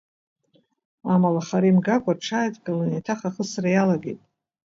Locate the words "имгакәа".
1.69-2.11